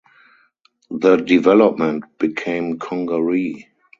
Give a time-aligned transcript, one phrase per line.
[0.89, 3.67] The development became Congaree.